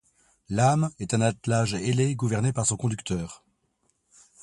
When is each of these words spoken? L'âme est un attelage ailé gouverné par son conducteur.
L'âme 0.49 0.89
est 0.97 1.13
un 1.13 1.21
attelage 1.21 1.75
ailé 1.75 2.15
gouverné 2.15 2.51
par 2.53 2.65
son 2.65 2.75
conducteur. 2.75 3.43